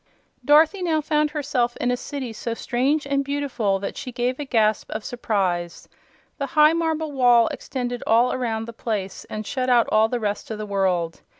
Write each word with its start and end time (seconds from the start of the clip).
Dorothy 0.43 0.81
now 0.81 0.99
found 0.99 1.29
herself 1.29 1.77
in 1.77 1.91
a 1.91 1.95
city 1.95 2.33
so 2.33 2.55
strange 2.55 3.05
and 3.05 3.23
beautiful 3.23 3.77
that 3.77 3.95
she 3.95 4.11
gave 4.11 4.39
a 4.39 4.45
gasp 4.45 4.89
of 4.89 5.05
surprise. 5.05 5.87
The 6.39 6.47
high 6.57 6.73
marble 6.73 7.11
wall 7.11 7.45
extended 7.49 8.01
all 8.07 8.33
around 8.33 8.65
the 8.65 8.73
place 8.73 9.25
and 9.29 9.45
shut 9.45 9.69
out 9.69 9.87
all 9.91 10.09
the 10.09 10.19
rest 10.19 10.49
of 10.49 10.57
the 10.57 10.65
world. 10.65 11.21